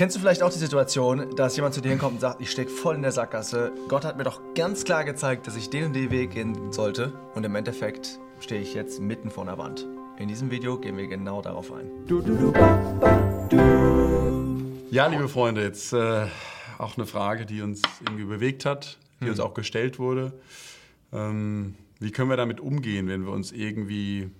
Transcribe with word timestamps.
Kennst 0.00 0.16
du 0.16 0.20
vielleicht 0.20 0.42
auch 0.42 0.50
die 0.50 0.58
Situation, 0.58 1.36
dass 1.36 1.56
jemand 1.56 1.74
zu 1.74 1.82
dir 1.82 1.90
hinkommt 1.90 2.14
und 2.14 2.20
sagt, 2.20 2.40
ich 2.40 2.50
stecke 2.50 2.70
voll 2.70 2.94
in 2.94 3.02
der 3.02 3.12
Sackgasse, 3.12 3.70
Gott 3.86 4.06
hat 4.06 4.16
mir 4.16 4.24
doch 4.24 4.40
ganz 4.54 4.84
klar 4.84 5.04
gezeigt, 5.04 5.46
dass 5.46 5.56
ich 5.56 5.68
den 5.68 5.84
und 5.84 5.92
den 5.92 6.10
Weg 6.10 6.30
gehen 6.30 6.72
sollte 6.72 7.12
und 7.34 7.44
im 7.44 7.54
Endeffekt 7.54 8.18
stehe 8.40 8.62
ich 8.62 8.72
jetzt 8.72 8.98
mitten 8.98 9.30
vor 9.30 9.42
einer 9.42 9.58
Wand. 9.58 9.86
In 10.16 10.26
diesem 10.26 10.50
Video 10.50 10.78
gehen 10.78 10.96
wir 10.96 11.06
genau 11.06 11.42
darauf 11.42 11.70
ein. 11.70 11.90
Ja, 14.90 15.06
liebe 15.06 15.28
Freunde, 15.28 15.64
jetzt 15.64 15.92
äh, 15.92 16.28
auch 16.78 16.96
eine 16.96 17.04
Frage, 17.04 17.44
die 17.44 17.60
uns 17.60 17.82
irgendwie 18.00 18.24
bewegt 18.24 18.64
hat, 18.64 18.96
die 19.20 19.24
Hm. 19.24 19.32
uns 19.32 19.40
auch 19.40 19.52
gestellt 19.52 19.98
wurde. 19.98 20.32
Ähm, 21.12 21.74
wie 21.98 22.10
können 22.10 22.30
wir 22.30 22.38
damit 22.38 22.58
umgehen, 22.58 23.06
wenn 23.06 23.26
wir 23.26 23.32
uns 23.32 23.52
irgendwie 23.52 24.30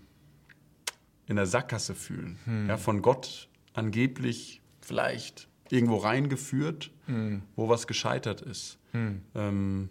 in 1.27 1.37
der 1.37 1.45
Sackgasse 1.45 1.95
fühlen? 1.95 2.39
Hm. 2.47 2.67
Ja, 2.71 2.79
von 2.79 3.03
Gott 3.03 3.51
angeblich 3.75 4.63
vielleicht 4.81 5.50
irgendwo 5.71 5.97
reingeführt, 5.97 6.91
Hm. 7.07 7.43
wo 7.57 7.69
was 7.69 7.87
gescheitert 7.87 8.41
ist. 8.43 8.79
Ähm, 8.93 9.89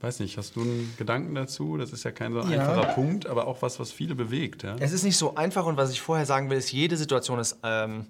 weiß 0.00 0.20
nicht, 0.20 0.36
hast 0.36 0.54
du 0.56 0.60
einen 0.62 0.92
Gedanken 0.98 1.34
dazu? 1.34 1.76
Das 1.78 1.92
ist 1.92 2.04
ja 2.04 2.10
kein 2.12 2.32
so 2.32 2.40
Ja. 2.40 2.44
einfacher 2.46 2.92
Punkt, 2.94 3.26
aber 3.26 3.46
auch 3.46 3.62
was, 3.62 3.80
was 3.80 3.90
viele 3.90 4.14
bewegt. 4.14 4.62
Ja? 4.62 4.76
Es 4.78 4.92
ist 4.92 5.02
nicht 5.02 5.16
so 5.16 5.34
einfach 5.36 5.64
und 5.66 5.76
was 5.76 5.90
ich 5.90 6.00
vorher 6.02 6.26
sagen 6.26 6.50
will, 6.50 6.58
ist, 6.58 6.72
jede 6.72 6.96
Situation 6.98 7.38
ist 7.38 7.56
ähm, 7.62 8.06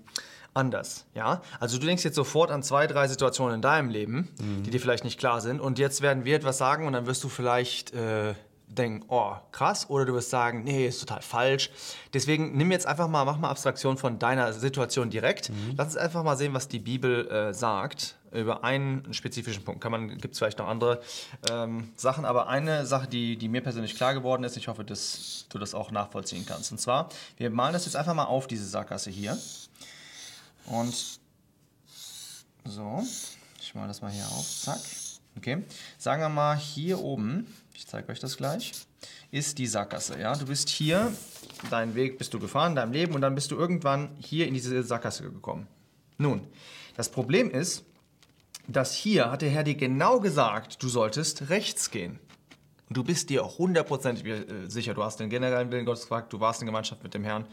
anders. 0.55 1.06
Ja? 1.15 1.41
Also 1.61 1.78
du 1.78 1.87
denkst 1.87 2.02
jetzt 2.05 2.16
sofort 2.16 2.51
an 2.51 2.62
zwei, 2.64 2.87
drei 2.89 3.06
Situationen 3.06 3.56
in 3.56 3.62
deinem 3.62 3.91
Leben, 3.91 4.28
die 4.66 4.70
dir 4.70 4.80
vielleicht 4.80 5.05
nicht 5.05 5.19
klar 5.20 5.41
sind 5.41 5.61
und 5.61 5.78
jetzt 5.78 6.01
werden 6.03 6.25
wir 6.25 6.34
etwas 6.34 6.59
sagen 6.59 6.87
und 6.89 6.95
dann 6.95 7.06
wirst 7.06 7.23
du 7.23 7.28
vielleicht 7.28 7.92
äh, 7.95 8.34
denken, 8.67 9.05
oh, 9.09 9.35
krass, 9.53 9.89
oder 9.89 10.05
du 10.05 10.15
wirst 10.15 10.31
sagen, 10.31 10.65
nee, 10.65 10.87
ist 10.87 11.01
total 11.01 11.23
falsch. 11.23 11.71
Deswegen 12.13 12.57
nimm 12.57 12.73
jetzt 12.73 12.87
einfach 12.87 13.09
mal, 13.09 13.25
mach 13.25 13.39
mal 13.39 13.51
Abstraktion 13.51 13.97
von 13.97 14.19
deiner 14.19 14.53
Situation 14.53 15.11
direkt. 15.11 15.51
Lass 15.77 15.89
uns 15.89 15.97
einfach 15.97 16.23
mal 16.23 16.37
sehen, 16.37 16.55
was 16.55 16.69
die 16.69 16.79
Bibel 16.79 17.29
äh, 17.29 17.55
sagt 17.55 18.17
über 18.33 18.65
einen 18.65 19.15
spezifischen 19.15 19.65
Punkt. 19.65 19.81
Kann 19.81 19.93
man, 19.93 20.19
gibt 20.19 20.33
es 20.33 20.39
vielleicht 20.39 20.59
noch 20.59 20.67
andere 20.67 21.01
ähm, 21.51 21.93
Sachen, 21.95 22.25
aber 22.25 22.48
eine 22.48 22.84
Sache, 22.84 23.06
die, 23.06 23.37
die 23.37 23.48
mir 23.48 23.61
persönlich 23.61 23.95
klar 23.95 24.12
geworden 24.12 24.43
ist, 24.43 24.56
ich 24.56 24.67
hoffe, 24.67 24.84
dass 24.84 25.47
du 25.51 25.59
das 25.59 25.75
auch 25.75 25.91
nachvollziehen 25.93 26.45
kannst. 26.45 26.73
Und 26.73 26.78
zwar, 26.78 27.09
wir 27.37 27.51
malen 27.51 27.73
das 27.73 27.84
jetzt 27.84 27.95
einfach 27.97 28.15
mal 28.15 28.25
auf, 28.25 28.47
diese 28.49 28.67
Sackgasse 28.67 29.11
hier. 29.11 29.39
Und 30.67 31.21
so, 32.65 33.03
ich 33.61 33.75
male 33.75 33.89
das 33.89 34.03
mal 34.03 34.11
hier 34.11 34.27
auf, 34.27 34.47
zack. 34.62 34.81
Okay, 35.37 35.65
sagen 35.99 36.23
wir 36.23 36.28
mal 36.28 36.56
hier 36.56 37.01
oben, 37.01 37.47
ich 37.75 37.86
zeige 37.86 38.11
euch 38.11 38.20
das 38.20 38.36
gleich, 38.36 38.72
ist 39.30 39.58
die 39.58 39.67
Sackgasse. 39.67 40.19
Ja, 40.19 40.34
du 40.34 40.47
bist 40.47 40.69
hier, 40.69 41.12
deinen 41.70 41.94
Weg 41.94 42.19
bist 42.19 42.33
du 42.33 42.39
gefahren, 42.39 42.72
in 42.72 42.77
deinem 42.77 42.92
Leben 42.92 43.14
und 43.14 43.20
dann 43.20 43.34
bist 43.34 43.50
du 43.50 43.56
irgendwann 43.56 44.11
hier 44.20 44.47
in 44.47 44.55
diese 44.55 44.83
Sackgasse 44.83 45.25
gekommen. 45.25 45.66
Nun, 46.16 46.47
das 46.97 47.11
Problem 47.11 47.50
ist, 47.50 47.84
dass 48.69 48.94
hier 48.94 49.31
hat 49.31 49.42
der 49.42 49.50
Herr 49.50 49.64
dir 49.64 49.75
genau 49.75 50.20
gesagt, 50.20 50.83
du 50.83 50.89
solltest 50.89 51.50
rechts 51.50 51.91
gehen. 51.91 52.19
Und 52.89 52.97
du 52.97 53.05
bist 53.05 53.31
dir 53.31 53.44
auch 53.44 53.58
hundertprozentig 53.58 54.25
äh, 54.25 54.69
sicher, 54.69 54.94
du 54.94 55.03
hast 55.03 55.19
den 55.19 55.31
generellen 55.31 55.70
Willen 55.70 55.84
Gottes 55.84 56.03
gefragt, 56.03 56.33
du 56.33 56.41
warst 56.41 56.62
in 56.62 56.66
Gemeinschaft 56.66 57.03
mit 57.03 57.14
dem 57.14 57.25
Herrn. 57.25 57.47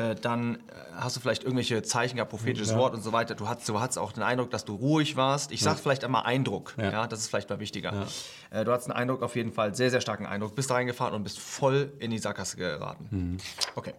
Äh, 0.00 0.14
dann 0.14 0.54
äh, 0.54 0.58
hast 0.94 1.16
du 1.16 1.20
vielleicht 1.20 1.42
irgendwelche 1.44 1.82
Zeichen 1.82 2.16
gehabt, 2.16 2.30
prophetisches 2.30 2.70
Ja. 2.70 2.78
Wort 2.78 2.94
und 2.94 3.02
so 3.02 3.12
weiter. 3.12 3.34
Du 3.34 3.48
hattest, 3.48 3.68
du 3.68 3.80
hattest 3.80 3.98
auch 3.98 4.12
den 4.12 4.22
Eindruck, 4.22 4.50
dass 4.50 4.64
du 4.64 4.74
ruhig 4.74 5.14
warst. 5.16 5.52
Ich 5.52 5.60
sag 5.60 5.78
vielleicht 5.78 6.04
einmal 6.04 6.22
Eindruck. 6.24 6.74
Ja. 6.78 6.90
Ja. 6.90 7.06
das 7.06 7.20
ist 7.20 7.28
vielleicht 7.28 7.50
mal 7.50 7.60
wichtiger. 7.60 8.06
Äh, 8.50 8.64
du 8.64 8.72
hattest 8.72 8.90
einen 8.90 8.98
Eindruck, 8.98 9.22
auf 9.22 9.36
jeden 9.36 9.52
Fall, 9.52 9.74
sehr, 9.74 9.90
sehr 9.90 10.00
starken 10.00 10.24
Eindruck. 10.24 10.54
Bist 10.54 10.70
reingefahren 10.70 11.14
und 11.14 11.22
bist 11.22 11.38
voll 11.38 11.92
in 11.98 12.10
die 12.10 12.18
Sackgasse 12.18 12.56
geraten. 12.56 13.36
Okay. 13.74 13.92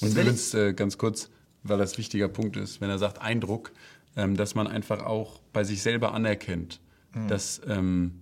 Und 0.00 0.08
Jetzt 0.08 0.12
übrigens 0.16 0.54
äh, 0.54 0.72
ganz 0.72 0.98
kurz, 0.98 1.30
weil 1.64 1.78
das 1.78 1.94
ein 1.94 1.98
wichtiger 1.98 2.28
Punkt 2.28 2.56
ist, 2.56 2.80
wenn 2.80 2.88
er 2.88 2.98
sagt 2.98 3.20
Eindruck, 3.20 3.72
ähm, 4.16 4.36
dass 4.36 4.54
man 4.54 4.68
einfach 4.68 5.04
auch 5.04 5.40
bei 5.52 5.64
sich 5.64 5.82
selber 5.82 6.14
anerkennt, 6.14 6.80
dass, 7.28 7.60
ähm, 7.66 8.20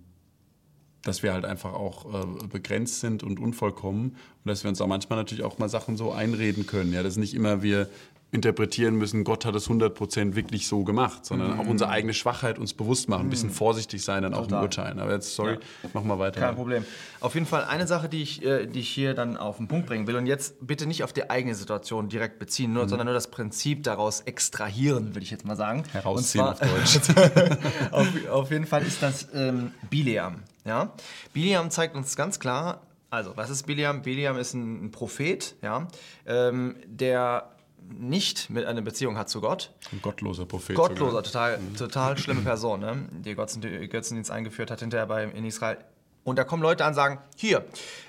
dass 1.03 1.23
wir 1.23 1.33
halt 1.33 1.45
einfach 1.45 1.73
auch 1.73 2.05
äh, 2.13 2.47
begrenzt 2.47 2.99
sind 2.99 3.23
und 3.23 3.39
unvollkommen 3.39 4.09
und 4.43 4.49
dass 4.49 4.63
wir 4.63 4.69
uns 4.69 4.81
auch 4.81 4.87
manchmal 4.87 5.17
natürlich 5.17 5.43
auch 5.43 5.57
mal 5.57 5.69
Sachen 5.69 5.97
so 5.97 6.11
einreden 6.11 6.65
können. 6.65 6.93
Ja, 6.93 7.03
dass 7.03 7.17
nicht 7.17 7.33
immer 7.33 7.63
wir 7.63 7.89
interpretieren 8.31 8.95
müssen, 8.95 9.23
Gott 9.23 9.43
hat 9.43 9.55
es 9.55 9.67
100% 9.69 10.35
wirklich 10.35 10.67
so 10.67 10.83
gemacht, 10.83 11.25
sondern 11.25 11.59
auch 11.59 11.65
unsere 11.65 11.89
eigene 11.89 12.13
Schwachheit 12.13 12.59
uns 12.59 12.73
bewusst 12.75 13.09
machen, 13.09 13.25
ein 13.25 13.29
bisschen 13.31 13.49
vorsichtig 13.49 14.03
sein 14.03 14.21
dann 14.21 14.35
auch 14.35 14.43
im 14.43 14.49
Total. 14.49 14.63
Urteilen. 14.63 14.99
Aber 14.99 15.13
jetzt, 15.13 15.33
sorry, 15.33 15.57
mach 15.93 16.03
mal 16.03 16.19
weiter. 16.19 16.39
Kein 16.39 16.53
Problem. 16.55 16.85
Auf 17.21 17.33
jeden 17.33 17.47
Fall 17.47 17.63
eine 17.63 17.87
Sache, 17.87 18.07
die 18.07 18.21
ich, 18.21 18.45
äh, 18.45 18.67
die 18.67 18.81
ich 18.81 18.89
hier 18.89 19.15
dann 19.15 19.35
auf 19.35 19.57
den 19.57 19.67
Punkt 19.67 19.87
bringen 19.87 20.05
will. 20.05 20.15
Und 20.15 20.27
jetzt 20.27 20.55
bitte 20.65 20.85
nicht 20.85 21.03
auf 21.03 21.11
die 21.11 21.29
eigene 21.29 21.55
Situation 21.55 22.07
direkt 22.07 22.37
beziehen, 22.37 22.71
nur, 22.71 22.87
sondern 22.87 23.05
nur 23.07 23.15
das 23.15 23.31
Prinzip 23.31 23.83
daraus 23.83 24.21
extrahieren, 24.21 25.15
würde 25.15 25.21
ich 25.23 25.31
jetzt 25.31 25.45
mal 25.45 25.55
sagen. 25.55 25.83
Herausziehen 25.91 26.43
Und 26.45 26.51
auf 26.51 26.59
zwar- 26.59 27.29
Deutsch. 27.29 27.57
auf, 27.91 28.07
auf 28.29 28.51
jeden 28.51 28.67
Fall 28.67 28.83
ist 28.83 29.01
das 29.01 29.27
ähm, 29.33 29.71
Bileam. 29.89 30.43
Ja? 30.65 30.93
Bileam 31.33 31.71
zeigt 31.71 31.95
uns 31.95 32.15
ganz 32.15 32.39
klar, 32.39 32.81
also 33.09 33.35
was 33.35 33.49
ist 33.49 33.65
Bileam? 33.65 34.03
Bileam 34.03 34.37
ist 34.37 34.53
ein, 34.53 34.85
ein 34.85 34.91
Prophet, 34.91 35.55
ja? 35.63 35.87
ähm, 36.27 36.75
der 36.85 37.49
nicht 37.87 38.49
mit 38.49 38.65
einer 38.65 38.81
Beziehung 38.81 39.17
hat 39.17 39.29
zu 39.29 39.41
Gott, 39.41 39.71
Ein 39.91 40.01
gottloser 40.01 40.45
Prophet. 40.45 40.75
Gottloser, 40.75 41.23
total, 41.23 41.59
total 41.77 42.17
schlimme 42.17 42.41
Person, 42.41 42.79
ne? 42.79 43.09
die 43.11 43.35
Götzen, 43.35 43.61
Götzendienst 43.61 44.31
eingeführt 44.31 44.71
hat 44.71 44.79
hinterher 44.79 45.07
bei, 45.07 45.25
in 45.25 45.45
Israel. 45.45 45.77
Und 46.23 46.37
da 46.37 46.43
kommen 46.43 46.61
Leute 46.61 46.83
an 46.83 46.89
und 46.89 46.95
sagen, 46.95 47.19
hier, 47.35 47.65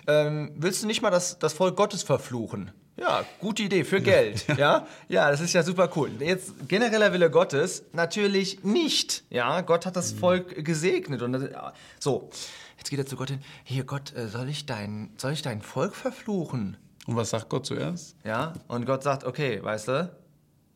ähm, 0.06 0.52
willst 0.56 0.82
du 0.82 0.86
nicht 0.86 1.02
mal 1.02 1.10
das, 1.10 1.38
das 1.38 1.52
Volk 1.52 1.76
Gottes 1.76 2.02
verfluchen? 2.02 2.70
Ja, 2.96 3.24
gute 3.38 3.62
Idee, 3.62 3.84
für 3.84 4.02
Geld. 4.02 4.46
ja? 4.58 4.86
ja, 5.08 5.30
das 5.30 5.40
ist 5.40 5.54
ja 5.54 5.62
super 5.62 5.88
cool. 5.96 6.10
Jetzt 6.18 6.68
genereller 6.68 7.12
Wille 7.12 7.30
Gottes, 7.30 7.84
natürlich 7.92 8.62
nicht. 8.62 9.24
Ja, 9.30 9.62
Gott 9.62 9.86
hat 9.86 9.96
das 9.96 10.12
Volk 10.12 10.64
gesegnet. 10.64 11.22
Und 11.22 11.32
das, 11.32 11.50
ja, 11.50 11.72
so, 11.98 12.28
jetzt 12.76 12.90
geht 12.90 12.98
er 12.98 13.06
zu 13.06 13.16
Gott 13.16 13.30
hin, 13.30 13.40
hier 13.64 13.84
Gott, 13.84 14.14
äh, 14.14 14.28
soll 14.28 14.50
ich 14.50 14.66
dein, 14.66 15.14
soll 15.16 15.32
ich 15.32 15.40
dein 15.40 15.62
Volk 15.62 15.94
verfluchen? 15.94 16.76
Und 17.06 17.16
was 17.16 17.30
sagt 17.30 17.48
Gott 17.48 17.66
zuerst? 17.66 18.16
Ja, 18.24 18.52
und 18.68 18.86
Gott 18.86 19.02
sagt, 19.02 19.24
okay, 19.24 19.62
weißt 19.62 19.88
du, 19.88 20.10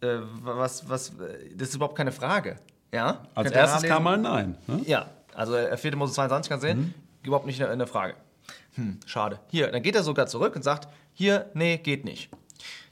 äh, 0.00 0.18
was, 0.42 0.88
was, 0.88 1.12
das 1.54 1.68
ist 1.68 1.74
überhaupt 1.74 1.96
keine 1.96 2.12
Frage. 2.12 2.56
Ja? 2.92 3.22
Als 3.34 3.46
Könnt 3.46 3.56
erstes 3.56 3.82
kam 3.88 4.04
mal 4.04 4.16
Nein. 4.18 4.56
Ne? 4.66 4.82
Ja, 4.86 5.06
also 5.34 5.56
äh, 5.56 5.76
4. 5.76 5.96
Mose 5.96 6.14
22 6.14 6.48
kannst 6.48 6.64
du 6.64 6.68
sehen, 6.68 6.94
überhaupt 7.22 7.46
nicht 7.46 7.60
eine, 7.62 7.70
eine 7.70 7.86
Frage. 7.86 8.14
Hm, 8.74 8.98
schade. 9.06 9.38
Hier, 9.48 9.70
dann 9.70 9.82
geht 9.82 9.94
er 9.94 10.02
sogar 10.02 10.26
zurück 10.26 10.56
und 10.56 10.62
sagt, 10.62 10.88
hier, 11.12 11.50
nee, 11.54 11.78
geht 11.78 12.04
nicht. 12.04 12.30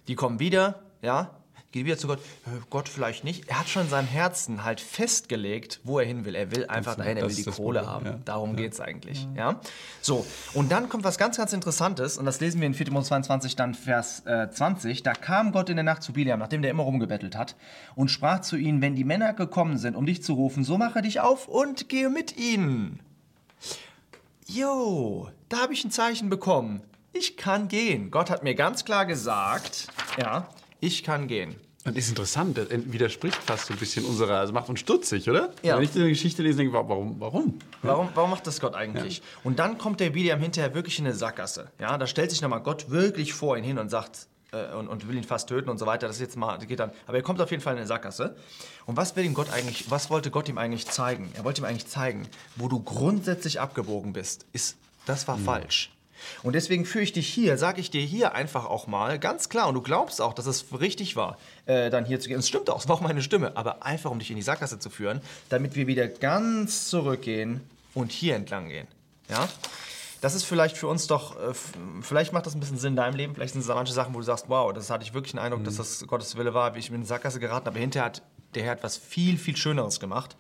Die 0.09 0.14
kommen 0.14 0.38
wieder, 0.38 0.81
ja, 1.03 1.31
geht 1.72 1.86
wieder 1.86 1.98
zu 1.98 2.06
Gott, 2.06 2.20
äh, 2.46 2.50
Gott 2.70 2.88
vielleicht 2.88 3.24
nicht. 3.24 3.48
Er 3.48 3.58
hat 3.58 3.68
schon 3.68 3.82
in 3.82 3.88
seinem 3.88 4.06
Herzen 4.06 4.62
halt 4.62 4.80
festgelegt, 4.80 5.80
wo 5.84 5.98
er 5.98 6.06
hin 6.06 6.24
will. 6.24 6.34
Er 6.34 6.50
will 6.54 6.66
einfach 6.66 6.94
dahin, 6.94 7.16
er 7.16 7.26
will 7.28 7.34
die 7.34 7.44
Kohle 7.44 7.80
Problem, 7.80 7.86
haben. 7.86 8.06
ja. 8.06 8.18
Darum 8.24 8.54
geht's 8.56 8.80
eigentlich, 8.80 9.26
ja. 9.34 9.60
So, 10.00 10.24
und 10.54 10.70
dann 10.70 10.88
kommt 10.88 11.04
was 11.04 11.18
ganz, 11.18 11.38
ganz 11.38 11.52
Interessantes 11.52 12.18
und 12.18 12.26
das 12.26 12.40
lesen 12.40 12.60
wir 12.60 12.66
in 12.66 12.74
4. 12.74 12.92
Mose 12.92 13.08
22, 13.08 13.56
dann 13.56 13.74
Vers 13.74 14.22
äh, 14.26 14.50
20. 14.50 15.02
Da 15.02 15.14
kam 15.14 15.52
Gott 15.52 15.70
in 15.70 15.76
der 15.76 15.84
Nacht 15.84 16.02
zu 16.02 16.12
Biliam, 16.12 16.38
nachdem 16.38 16.62
der 16.62 16.70
immer 16.70 16.82
rumgebettelt 16.84 17.36
hat, 17.36 17.56
und 17.94 18.10
sprach 18.10 18.40
zu 18.40 18.56
ihnen, 18.56 18.82
wenn 18.82 18.94
die 18.94 19.04
Männer 19.04 19.32
gekommen 19.32 19.78
sind, 19.78 19.96
um 19.96 20.06
dich 20.06 20.22
zu 20.22 20.34
rufen, 20.34 20.64
so 20.64 20.76
mache 20.78 21.02
dich 21.02 21.20
auf 21.20 21.48
und 21.48 21.88
gehe 21.88 22.10
mit 22.10 22.36
ihnen. 22.36 23.00
Jo, 24.46 25.30
da 25.48 25.62
habe 25.62 25.72
ich 25.72 25.84
ein 25.84 25.90
Zeichen 25.90 26.28
bekommen. 26.28 26.82
Ich 27.14 27.36
kann 27.36 27.68
gehen. 27.68 28.10
Gott 28.10 28.30
hat 28.30 28.42
mir 28.42 28.54
ganz 28.54 28.84
klar 28.84 29.06
gesagt, 29.06 29.86
ja, 30.18 30.48
ich 30.82 31.03
kann 31.03 31.28
gehen. 31.28 31.54
Das 31.84 31.97
ist 31.97 32.10
interessant, 32.10 32.59
das 32.59 32.69
widerspricht 32.70 33.37
fast 33.37 33.66
so 33.66 33.72
ein 33.72 33.78
bisschen 33.78 34.04
unserer, 34.04 34.38
also 34.38 34.53
macht 34.53 34.69
uns 34.69 34.81
stutzig, 34.81 35.28
oder? 35.28 35.53
Ja. 35.62 35.76
Wenn 35.76 35.82
ich 35.82 35.91
diese 35.91 36.09
Geschichte 36.09 36.43
lese, 36.43 36.59
denke 36.59 36.76
ich, 36.76 36.88
warum? 36.88 37.16
warum? 37.19 37.59
Warum, 37.82 38.09
warum 38.15 38.31
macht 38.31 38.47
das 38.47 38.60
Gott 38.60 38.75
eigentlich? 38.75 39.20
Und 39.43 39.59
dann 39.59 39.78
kommt 39.78 39.98
der 39.98 40.10
Biliam 40.10 40.38
hinterher 40.41 40.75
wirklich 40.75 40.98
in 41.00 41.06
eine 41.06 41.15
Sackgasse. 41.15 41.72
Ja, 41.81 41.98
da 41.98 42.06
stellt 42.06 42.31
sich 42.31 42.41
nochmal 42.41 42.62
Gott 42.62 42.91
wirklich 42.91 43.32
vor 43.32 43.56
ihn 43.56 43.65
hin 43.65 43.78
und 43.78 43.88
sagt, 43.88 44.28
äh, 44.53 44.75
und, 44.75 44.87
und 44.87 45.09
will 45.09 45.16
ihn 45.16 45.25
fast 45.25 45.48
töten 45.48 45.70
und 45.70 45.78
so 45.78 45.87
weiter. 45.87 46.06
Das 46.06 46.16
ist 46.16 46.22
jetzt 46.22 46.37
mal, 46.37 46.56
geht 46.59 46.78
dann. 46.78 46.93
Aber 47.06 47.16
er 47.16 47.22
kommt 47.25 47.41
auf 47.41 47.50
jeden 47.50 47.62
Fall 47.62 47.72
in 47.72 47.78
eine 47.78 47.88
Sackgasse. 47.88 48.37
Und 48.87 48.97
was 48.97 49.17
will 49.17 49.25
ihm 49.25 49.35
Gott 49.35 49.52
eigentlich, 49.52 49.90
was 49.90 50.08
wollte 50.08 50.31
Gott 50.31 50.49
ihm 50.49 50.58
eigentlich 50.58 50.87
zeigen? 50.87 51.32
Er 51.35 51.44
wollte 51.44 51.62
ihm 51.62 51.64
eigentlich 51.64 51.88
zeigen, 51.88 52.28
wo 52.55 52.69
du 52.69 52.81
grundsätzlich 52.81 53.61
abgebogen 53.61 54.12
bist, 54.12 54.46
ist, 54.52 54.76
das 55.05 55.26
war 55.26 55.37
falsch. 55.37 55.90
Und 56.42 56.54
deswegen 56.54 56.84
führe 56.84 57.04
ich 57.04 57.12
dich 57.12 57.28
hier, 57.28 57.58
sage 57.58 57.80
ich 57.80 57.90
dir 57.90 58.02
hier 58.02 58.34
einfach 58.34 58.66
auch 58.66 58.86
mal 58.86 59.19
ganz 59.19 59.48
klar, 59.48 59.69
und 59.69 59.74
du 59.74 59.82
glaubst 59.82 60.20
auch, 60.20 60.34
dass 60.34 60.46
es 60.46 60.66
richtig 60.78 61.16
war, 61.16 61.38
äh, 61.66 61.90
dann 61.90 62.04
hier 62.04 62.20
zu 62.20 62.28
gehen. 62.28 62.38
Es 62.38 62.48
stimmt 62.48 62.70
auch, 62.70 62.80
es 62.80 62.88
war 62.88 62.96
auch 62.96 63.00
meine 63.00 63.22
Stimme, 63.22 63.56
aber 63.56 63.84
einfach, 63.84 64.10
um 64.10 64.19
dich 64.19 64.30
in 64.30 64.36
die 64.36 64.42
Sackgasse 64.42 64.78
zu 64.78 64.90
führen, 64.90 65.20
damit 65.48 65.74
wir 65.74 65.86
wieder 65.86 66.08
ganz 66.08 66.88
zurückgehen 66.88 67.60
und 67.94 68.12
hier 68.12 68.36
entlang 68.36 68.69
gehen. 68.69 68.86
Ja? 69.28 69.48
Das 70.20 70.34
ist 70.34 70.44
vielleicht 70.44 70.76
für 70.76 70.86
uns 70.86 71.06
doch, 71.06 71.36
äh, 71.36 71.52
vielleicht 72.00 72.32
macht 72.32 72.46
das 72.46 72.54
ein 72.54 72.60
bisschen 72.60 72.78
Sinn 72.78 72.92
in 72.92 72.96
deinem 72.96 73.16
Leben, 73.16 73.34
vielleicht 73.34 73.54
sind 73.54 73.62
es 73.62 73.66
da 73.66 73.75
manche 73.75 73.92
Sachen, 73.92 74.14
wo 74.14 74.18
du 74.18 74.25
sagst, 74.25 74.44
wow, 74.48 74.72
das 74.72 74.90
hatte 74.90 75.04
ich 75.04 75.14
wirklich 75.14 75.32
den 75.32 75.40
Eindruck, 75.40 75.64
dass 75.64 75.76
das 75.76 76.06
Gottes 76.06 76.36
Wille 76.36 76.54
war, 76.54 76.75
wie 76.75 76.78
ich 76.78 76.86
bin 76.86 76.96
in 76.96 77.00
die 77.02 77.08
Sackgasse 77.08 77.40
geraten, 77.40 77.68
aber 77.68 77.78
hinterher 77.78 78.06
hat 78.06 78.22
der 78.54 78.62
Herr 78.62 78.72
etwas 78.72 78.96
viel, 78.96 79.38
viel 79.38 79.56
Schöneres 79.56 79.98
gemacht. 79.98 80.36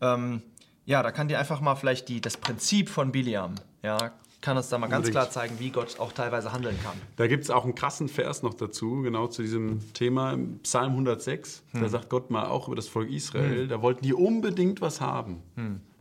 Ähm, 0.00 0.42
ja, 0.84 1.02
da 1.02 1.12
kann 1.12 1.28
dir 1.28 1.38
einfach 1.38 1.60
mal 1.60 1.74
vielleicht 1.74 2.08
die, 2.08 2.20
das 2.20 2.36
Prinzip 2.36 2.88
von 2.88 3.12
Biliam 3.12 3.54
ja, 3.82 4.12
kann 4.42 4.56
uns 4.56 4.68
da 4.68 4.76
mal 4.76 4.88
ganz 4.88 5.10
klar 5.10 5.30
zeigen, 5.30 5.58
wie 5.58 5.70
Gott 5.70 5.98
auch 5.98 6.12
teilweise 6.12 6.52
handeln 6.52 6.76
kann. 6.82 7.00
Da 7.16 7.26
gibt 7.28 7.44
es 7.44 7.50
auch 7.50 7.64
einen 7.64 7.74
krassen 7.74 8.08
Vers 8.08 8.42
noch 8.42 8.54
dazu, 8.54 9.00
genau 9.02 9.28
zu 9.28 9.40
diesem 9.40 9.80
Thema, 9.94 10.36
Psalm 10.64 10.90
106. 10.90 11.62
Da 11.72 11.88
sagt 11.88 12.10
Gott 12.10 12.30
mal 12.30 12.46
auch 12.46 12.66
über 12.66 12.76
das 12.76 12.88
Volk 12.88 13.08
Israel, 13.10 13.68
da 13.68 13.80
wollten 13.80 14.02
die 14.02 14.12
unbedingt 14.12 14.80
was 14.80 15.00
haben, 15.00 15.42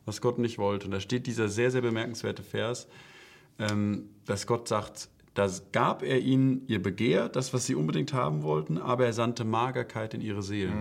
was 0.05 0.19
Gott 0.19 0.39
nicht 0.39 0.57
wollte. 0.57 0.85
Und 0.85 0.91
da 0.91 0.99
steht 0.99 1.27
dieser 1.27 1.47
sehr, 1.47 1.71
sehr 1.71 1.81
bemerkenswerte 1.81 2.43
Vers, 2.43 2.87
ähm, 3.59 4.09
dass 4.25 4.47
Gott 4.47 4.67
sagt, 4.67 5.07
das 5.35 5.71
gab 5.71 6.03
er 6.03 6.19
ihnen 6.19 6.63
ihr 6.67 6.81
Begehr, 6.81 7.29
das, 7.29 7.53
was 7.53 7.65
sie 7.65 7.75
unbedingt 7.75 8.11
haben 8.11 8.43
wollten, 8.43 8.77
aber 8.77 9.05
er 9.05 9.13
sandte 9.13 9.45
Magerkeit 9.45 10.13
in 10.13 10.19
ihre 10.19 10.41
Seelen. 10.43 10.73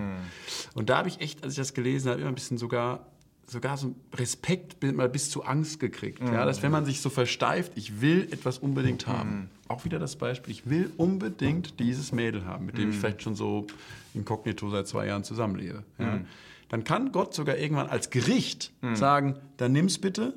Und 0.74 0.90
da 0.90 0.98
habe 0.98 1.08
ich 1.08 1.20
echt, 1.20 1.44
als 1.44 1.52
ich 1.52 1.58
das 1.58 1.72
gelesen 1.74 2.10
habe, 2.10 2.20
immer 2.20 2.30
ein 2.30 2.34
bisschen 2.34 2.58
sogar, 2.58 3.06
sogar 3.50 3.76
so 3.76 3.94
Respekt 4.14 4.82
mal 4.94 5.08
bis 5.08 5.30
zu 5.30 5.44
Angst 5.44 5.80
gekriegt. 5.80 6.20
Ja, 6.20 6.44
dass 6.44 6.62
wenn 6.62 6.70
man 6.70 6.84
sich 6.84 7.00
so 7.00 7.10
versteift, 7.10 7.72
ich 7.74 8.00
will 8.00 8.28
etwas 8.30 8.58
unbedingt 8.58 9.06
haben. 9.06 9.50
Auch 9.68 9.84
wieder 9.84 9.98
das 9.98 10.16
Beispiel, 10.16 10.52
ich 10.52 10.68
will 10.68 10.90
unbedingt 10.96 11.78
dieses 11.80 12.12
Mädel 12.12 12.44
haben, 12.44 12.66
mit 12.66 12.78
dem 12.78 12.90
ich 12.90 12.96
vielleicht 12.96 13.22
schon 13.22 13.34
so 13.34 13.66
inkognito 14.14 14.68
seit 14.70 14.86
zwei 14.86 15.06
Jahren 15.06 15.24
zusammenlebe. 15.24 15.84
Ja. 15.98 16.20
Dann 16.68 16.84
kann 16.84 17.12
Gott 17.12 17.34
sogar 17.34 17.56
irgendwann 17.56 17.88
als 17.88 18.10
Gericht 18.10 18.72
sagen, 18.94 19.36
dann 19.56 19.72
nimm's 19.72 19.98
bitte, 19.98 20.34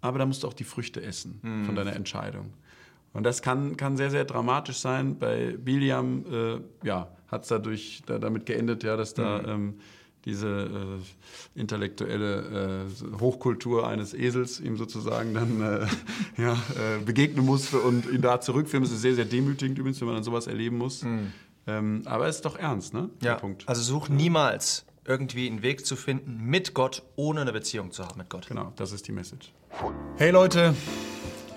aber 0.00 0.18
da 0.18 0.26
musst 0.26 0.42
du 0.42 0.48
auch 0.48 0.54
die 0.54 0.64
Früchte 0.64 1.02
essen 1.02 1.40
von 1.66 1.74
deiner 1.74 1.94
Entscheidung. 1.94 2.52
Und 3.12 3.24
das 3.24 3.42
kann, 3.42 3.76
kann 3.76 3.96
sehr, 3.96 4.10
sehr 4.10 4.24
dramatisch 4.24 4.78
sein. 4.78 5.18
Bei 5.18 5.56
Biliam 5.56 6.24
äh, 6.30 6.86
ja, 6.86 7.08
hat 7.28 7.42
es 7.42 7.48
dadurch 7.48 8.02
da, 8.06 8.18
damit 8.18 8.46
geendet, 8.46 8.84
ja, 8.84 8.96
dass 8.96 9.14
da 9.14 9.42
ähm, 9.44 9.80
diese 10.24 11.00
äh, 11.56 11.60
intellektuelle 11.60 12.86
äh, 12.86 13.20
Hochkultur 13.20 13.86
eines 13.86 14.14
Esels 14.14 14.60
ihm 14.60 14.76
sozusagen 14.76 15.34
dann 15.34 15.60
äh, 15.60 15.86
ja, 16.42 16.52
äh, 16.52 17.02
begegnen 17.04 17.44
musste 17.44 17.78
und 17.78 18.06
ihn 18.10 18.22
da 18.22 18.40
zurückführen. 18.40 18.82
Das 18.84 18.92
ist 18.92 19.02
sehr, 19.02 19.14
sehr 19.14 19.24
demütigend 19.24 19.78
übrigens, 19.78 20.00
wenn 20.00 20.06
man 20.06 20.16
dann 20.16 20.24
sowas 20.24 20.46
erleben 20.46 20.78
muss. 20.78 21.04
Ähm, 21.66 22.02
aber 22.04 22.26
es 22.28 22.36
ist 22.36 22.44
doch 22.44 22.58
ernst, 22.58 22.94
ne? 22.94 23.10
Ja, 23.22 23.34
Punkt. 23.34 23.68
also 23.68 23.82
such 23.82 24.08
niemals 24.08 24.86
irgendwie 25.04 25.46
einen 25.46 25.62
Weg 25.62 25.86
zu 25.86 25.96
finden 25.96 26.44
mit 26.44 26.74
Gott, 26.74 27.02
ohne 27.16 27.40
eine 27.40 27.52
Beziehung 27.52 27.92
zu 27.92 28.04
haben 28.04 28.18
mit 28.18 28.28
Gott. 28.28 28.46
Genau, 28.46 28.72
das 28.76 28.92
ist 28.92 29.08
die 29.08 29.12
Message. 29.12 29.52
Hey 30.16 30.30
Leute, 30.30 30.74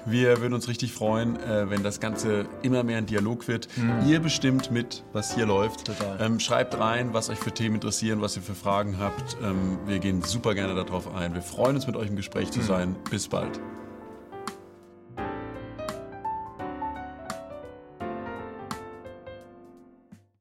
wir 0.06 0.42
würden 0.42 0.53
uns 0.53 0.68
richtig 0.68 0.94
freuen, 0.94 1.38
äh, 1.39 1.69
wenn 1.69 1.83
das 1.83 2.00
Ganze 2.00 2.45
immer 2.62 2.83
mehr 2.83 2.98
ein 2.98 3.06
Dialog 3.06 3.48
wird. 3.48 3.68
Ihr 4.07 4.19
bestimmt 4.19 4.71
mit, 4.71 5.03
was 5.13 5.36
hier 5.36 5.45
läuft. 5.45 5.86
Total. 5.86 6.18
Ähm, 6.19 6.39
schreibt 6.39 6.77
rein, 6.80 7.13
was 7.13 7.30
euch 7.30 7.39
für 7.39 7.51
Themen 7.51 7.75
interessieren, 7.75 8.21
was 8.21 8.36
ihr 8.36 8.44
für 8.44 8.56
Fragen 8.56 8.98
habt. 9.00 9.38
Ähm, 9.44 9.80
wir 9.86 10.00
gehen 10.00 10.21
super 10.21 10.56
gerne 10.56 10.75
darauf 10.75 11.13
ein. 11.13 11.33
Wir 11.33 11.42
freuen 11.42 11.75
uns, 11.75 11.88
mit 11.88 11.95
euch 11.95 12.09
im 12.09 12.15
Gespräch 12.15 12.51
zu 12.51 12.62
sein. 12.62 12.95
Bis 13.09 13.27
bald. 13.27 13.59